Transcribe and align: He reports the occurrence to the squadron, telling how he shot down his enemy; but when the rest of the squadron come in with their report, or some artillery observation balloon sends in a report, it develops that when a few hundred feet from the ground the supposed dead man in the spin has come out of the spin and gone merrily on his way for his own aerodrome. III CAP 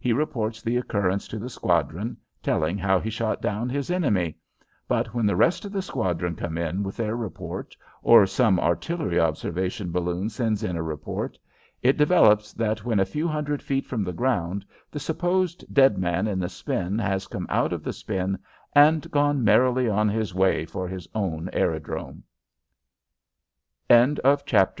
He 0.00 0.12
reports 0.12 0.62
the 0.62 0.76
occurrence 0.78 1.28
to 1.28 1.38
the 1.38 1.48
squadron, 1.48 2.16
telling 2.42 2.76
how 2.76 2.98
he 2.98 3.08
shot 3.08 3.40
down 3.40 3.68
his 3.68 3.88
enemy; 3.88 4.36
but 4.88 5.14
when 5.14 5.26
the 5.26 5.36
rest 5.36 5.64
of 5.64 5.70
the 5.70 5.80
squadron 5.80 6.34
come 6.34 6.58
in 6.58 6.82
with 6.82 6.96
their 6.96 7.14
report, 7.14 7.76
or 8.02 8.26
some 8.26 8.58
artillery 8.58 9.20
observation 9.20 9.92
balloon 9.92 10.28
sends 10.28 10.64
in 10.64 10.74
a 10.74 10.82
report, 10.82 11.38
it 11.84 11.96
develops 11.96 12.52
that 12.54 12.84
when 12.84 12.98
a 12.98 13.04
few 13.04 13.28
hundred 13.28 13.62
feet 13.62 13.86
from 13.86 14.02
the 14.02 14.12
ground 14.12 14.64
the 14.90 14.98
supposed 14.98 15.64
dead 15.72 15.98
man 15.98 16.26
in 16.26 16.40
the 16.40 16.48
spin 16.48 16.98
has 16.98 17.28
come 17.28 17.46
out 17.48 17.72
of 17.72 17.84
the 17.84 17.92
spin 17.92 18.36
and 18.74 19.08
gone 19.12 19.44
merrily 19.44 19.88
on 19.88 20.08
his 20.08 20.34
way 20.34 20.64
for 20.66 20.88
his 20.88 21.06
own 21.14 21.48
aerodrome. 21.52 22.24
III 23.88 24.18
CAP 24.46 24.80